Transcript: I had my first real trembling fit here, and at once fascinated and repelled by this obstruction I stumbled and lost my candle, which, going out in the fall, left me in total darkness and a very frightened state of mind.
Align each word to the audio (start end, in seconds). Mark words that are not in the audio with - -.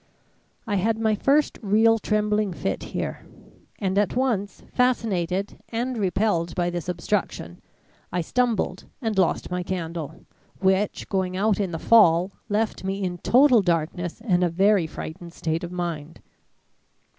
I 0.65 0.77
had 0.77 0.97
my 0.99 1.13
first 1.13 1.59
real 1.61 1.99
trembling 1.99 2.53
fit 2.53 2.81
here, 2.85 3.23
and 3.77 3.99
at 3.99 4.15
once 4.15 4.63
fascinated 4.73 5.59
and 5.69 5.95
repelled 5.95 6.55
by 6.55 6.71
this 6.71 6.89
obstruction 6.89 7.61
I 8.11 8.21
stumbled 8.21 8.85
and 8.99 9.15
lost 9.19 9.51
my 9.51 9.61
candle, 9.61 10.25
which, 10.59 11.07
going 11.07 11.37
out 11.37 11.59
in 11.59 11.69
the 11.69 11.77
fall, 11.77 12.31
left 12.49 12.83
me 12.83 13.03
in 13.03 13.19
total 13.19 13.61
darkness 13.61 14.21
and 14.21 14.43
a 14.43 14.49
very 14.49 14.87
frightened 14.87 15.33
state 15.33 15.63
of 15.63 15.71
mind. 15.71 16.19